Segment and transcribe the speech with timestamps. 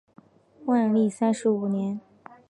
[0.65, 2.01] 万历三十五年。